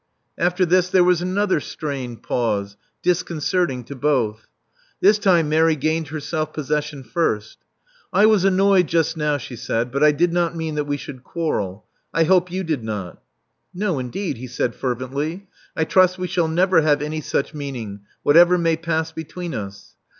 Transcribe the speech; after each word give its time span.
After 0.39 0.65
this 0.65 0.89
there 0.89 1.03
was 1.03 1.21
another 1.21 1.59
strained 1.59 2.23
pause, 2.23 2.75
dis 3.03 3.21
concerting 3.21 3.83
to 3.83 3.95
both. 3.95 4.47
This 4.99 5.19
time 5.19 5.47
Mary 5.47 5.75
gained 5.75 6.07
her 6.07 6.19
self 6.19 6.53
possession 6.53 7.03
first. 7.03 7.59
'*I 8.11 8.25
was 8.25 8.43
annoyed 8.43 8.87
just 8.87 9.15
now," 9.15 9.37
she 9.37 9.55
said: 9.55 9.91
but 9.91 10.03
I 10.03 10.11
did 10.11 10.33
not 10.33 10.55
mean 10.55 10.73
that 10.73 10.85
we 10.85 10.97
should 10.97 11.23
quarrel. 11.23 11.85
I 12.15 12.23
hope 12.23 12.51
you 12.51 12.63
did 12.63 12.83
not." 12.83 13.21
No, 13.75 13.99
indeed," 13.99 14.37
he 14.37 14.47
said 14.47 14.73
fervently. 14.73 15.47
I 15.77 15.83
trust 15.83 16.17
we 16.17 16.25
shall 16.25 16.47
never 16.47 16.81
have 16.81 17.03
any 17.03 17.21
such 17.21 17.53
meaning, 17.53 17.99
whatever 18.23 18.57
may 18.57 18.77
pass 18.77 19.11
between 19.11 19.53
us." 19.53 19.97